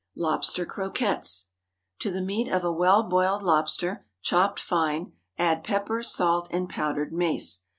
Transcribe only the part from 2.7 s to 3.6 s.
well boiled